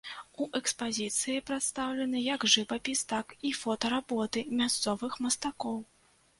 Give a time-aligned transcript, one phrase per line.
[0.43, 5.83] У экспазіцыі прадстаўлены як жывапіс, так і фотаработы мясцовых мастакоў.